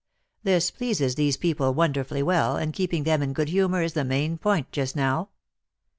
[0.41, 4.03] This pleases these people wonderfully well, and keep ing them in good humor is the
[4.03, 5.29] main point just now.